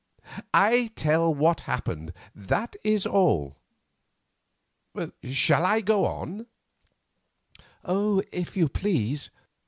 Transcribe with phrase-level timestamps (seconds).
[0.51, 3.57] I tell what happened, that is all.
[5.21, 6.47] Shall I go on?"
[7.83, 9.29] "If you please."